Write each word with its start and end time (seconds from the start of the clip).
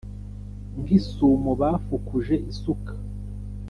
Nk'isumo 0.79 1.51
bafukuje 1.61 2.35
isuka 2.51 2.93